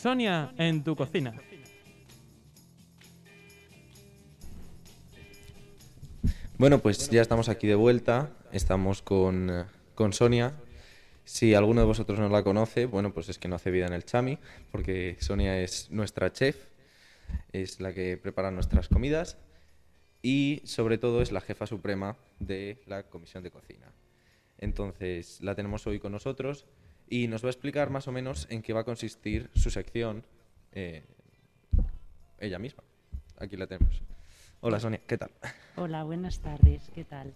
[0.00, 1.34] Sonia en tu cocina.
[6.56, 8.30] Bueno, pues ya estamos aquí de vuelta.
[8.50, 10.54] Estamos con, eh, con Sonia.
[11.24, 13.92] Si alguno de vosotros no la conoce, bueno, pues es que no hace vida en
[13.92, 14.38] el Chami,
[14.72, 16.56] porque Sonia es nuestra chef,
[17.52, 19.36] es la que prepara nuestras comidas
[20.22, 23.92] y sobre todo es la jefa suprema de la comisión de cocina.
[24.56, 26.64] Entonces la tenemos hoy con nosotros
[27.10, 30.24] y nos va a explicar más o menos en qué va a consistir su sección
[30.72, 31.02] eh,
[32.38, 32.84] ella misma.
[33.36, 34.00] Aquí la tenemos.
[34.60, 35.30] Hola Sonia, ¿qué tal?
[35.76, 37.34] Hola, buenas tardes, ¿qué tal?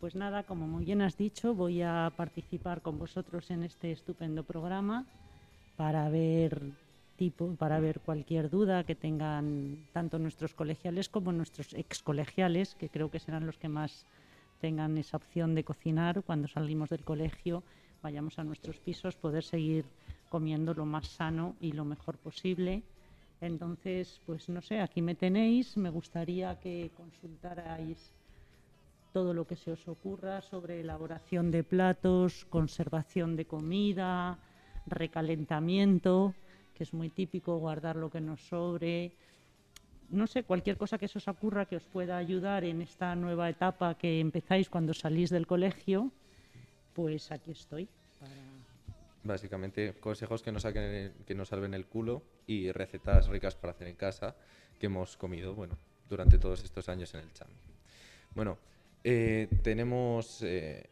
[0.00, 4.44] Pues nada, como muy bien has dicho, voy a participar con vosotros en este estupendo
[4.44, 5.04] programa
[5.76, 6.62] para ver
[7.16, 13.10] tipo, para ver cualquier duda que tengan tanto nuestros colegiales como nuestros excolegiales, que creo
[13.10, 14.06] que serán los que más
[14.60, 17.64] tengan esa opción de cocinar cuando salimos del colegio
[18.06, 19.84] vayamos a nuestros pisos, poder seguir
[20.28, 22.84] comiendo lo más sano y lo mejor posible.
[23.40, 28.14] Entonces, pues no sé, aquí me tenéis, me gustaría que consultarais
[29.12, 34.38] todo lo que se os ocurra sobre elaboración de platos, conservación de comida,
[34.86, 36.32] recalentamiento,
[36.74, 39.10] que es muy típico guardar lo que nos sobre.
[40.10, 43.50] No sé, cualquier cosa que se os ocurra que os pueda ayudar en esta nueva
[43.50, 46.12] etapa que empezáis cuando salís del colegio
[46.96, 47.88] pues aquí estoy.
[49.22, 53.96] Básicamente, consejos que nos, saquen, que salven el culo y recetas ricas para hacer en
[53.96, 54.34] casa
[54.80, 55.76] que hemos comido, bueno,
[56.08, 57.52] durante todos estos años en el Chami.
[58.34, 58.56] Bueno,
[59.04, 60.88] eh, tenemos eh,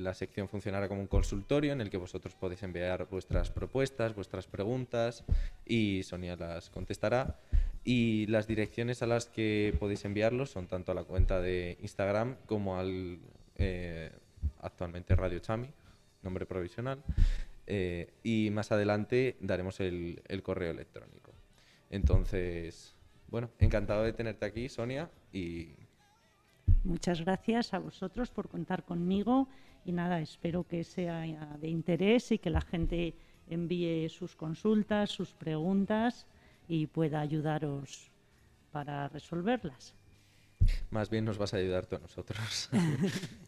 [0.00, 4.46] la sección funcionará como un consultorio en el que vosotros podéis enviar vuestras propuestas, vuestras
[4.46, 5.24] preguntas
[5.66, 7.40] y Sonia las contestará.
[7.84, 12.36] Y las direcciones a las que podéis enviarlos son tanto a la cuenta de Instagram
[12.46, 13.18] como al
[13.56, 14.10] eh,
[14.66, 15.68] actualmente Radio Chami,
[16.22, 17.02] nombre provisional,
[17.66, 21.32] eh, y más adelante daremos el, correo electrónico.
[21.90, 22.94] Entonces,
[23.28, 25.74] bueno, encantado de tenerte aquí, Sonia, y...
[26.84, 29.48] Muchas gracias a vosotros por contar conmigo
[29.84, 31.22] y nada, espero que sea
[31.60, 33.14] de interés y que la gente
[33.48, 36.26] envíe sus consultas, sus preguntas
[36.68, 38.10] y pueda ayudaros
[38.70, 39.94] para resolverlas.
[40.90, 42.70] Más bien nos vas a ayudar tú a nosotros.